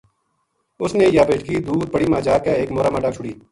[0.83, 3.33] اس نے یاہ بیٹکی دور پڑی ما جا کے ایک مَورا ما ڈَک چھُڑی